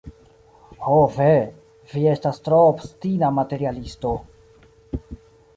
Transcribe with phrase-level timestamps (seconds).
[0.85, 1.35] Ho ve,
[1.93, 4.15] vi estas tro obstina materialisto.